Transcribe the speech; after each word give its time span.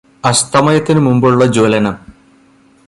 അസ്തമയത്തിനുമുമ്പുള്ള 0.23 1.45
ജ്വലനം 1.45 1.95